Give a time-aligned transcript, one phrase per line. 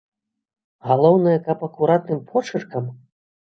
[0.87, 2.93] Галоўнае, каб акуратным почыркам?!